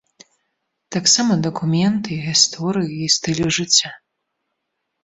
[0.95, 3.95] Таксама дакумент і гісторыі, і стылю жыцця.